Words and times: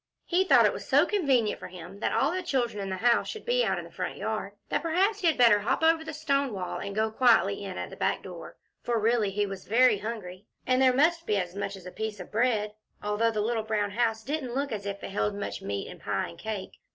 He 0.25 0.43
thought 0.45 0.65
it 0.65 0.73
was 0.73 0.87
so 0.87 1.05
convenient 1.05 1.59
for 1.59 1.67
him 1.67 1.99
that 1.99 2.11
all 2.11 2.31
the 2.31 2.41
children 2.41 2.81
in 2.81 2.89
the 2.89 2.97
house 3.07 3.29
should 3.29 3.45
be 3.45 3.63
out 3.63 3.77
in 3.77 3.83
the 3.83 3.91
front 3.91 4.17
yard, 4.17 4.53
that 4.69 4.81
perhaps 4.81 5.19
he 5.19 5.27
had 5.27 5.37
better 5.37 5.59
hop 5.59 5.83
over 5.83 6.03
the 6.03 6.11
stone 6.11 6.53
wall 6.53 6.79
and 6.79 6.95
go 6.95 7.11
quietly 7.11 7.63
in 7.63 7.77
at 7.77 7.91
the 7.91 7.95
back 7.95 8.23
door; 8.23 8.57
for 8.81 8.99
really 8.99 9.29
he 9.29 9.45
was 9.45 9.67
very 9.67 9.99
hungry, 9.99 10.47
and 10.65 10.81
there 10.81 10.91
must 10.91 11.27
be 11.27 11.37
as 11.37 11.53
much 11.55 11.75
as 11.75 11.85
a 11.85 11.91
piece 11.91 12.19
of 12.19 12.31
bread, 12.31 12.73
although 13.03 13.29
the 13.29 13.41
little 13.41 13.61
brown 13.61 13.91
house 13.91 14.23
didn't 14.23 14.55
look 14.55 14.71
as 14.71 14.87
if 14.87 15.03
it 15.03 15.11
held 15.11 15.35
much 15.35 15.61
meat 15.61 15.87
and 15.87 16.01
pie 16.01 16.29
and 16.29 16.39
cake. 16.39 16.79